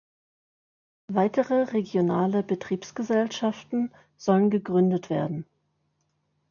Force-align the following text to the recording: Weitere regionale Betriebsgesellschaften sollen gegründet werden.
Weitere 1.09 1.73
regionale 1.73 2.41
Betriebsgesellschaften 2.41 3.91
sollen 4.17 4.49
gegründet 4.49 5.11
werden. 5.11 5.45